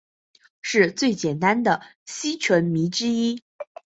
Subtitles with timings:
[0.63, 3.43] 是最简单的烯醇醚之一。